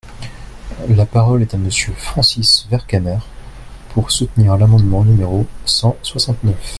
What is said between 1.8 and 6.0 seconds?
Francis Vercamer, pour soutenir l’amendement numéro cent